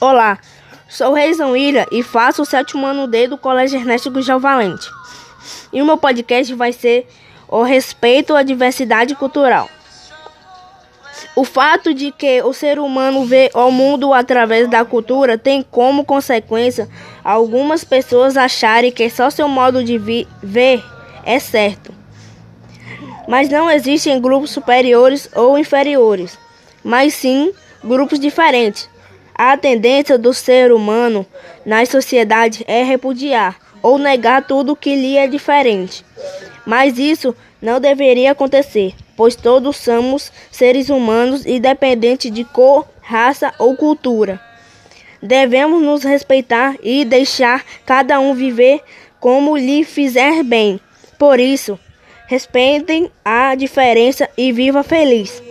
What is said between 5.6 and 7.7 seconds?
E o meu podcast vai ser o